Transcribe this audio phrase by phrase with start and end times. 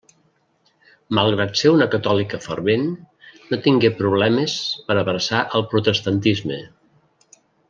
[1.17, 2.87] Malgrat ser una catòlica fervent
[3.51, 4.57] no tingué problemes
[4.89, 6.59] per abraçar el protestantisme.